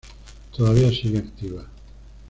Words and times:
Todavía 0.57 0.89
sigue 0.89 1.19
activa. 1.19 1.67